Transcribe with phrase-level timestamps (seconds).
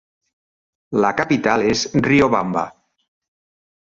[1.03, 2.65] La capital és Riobamba.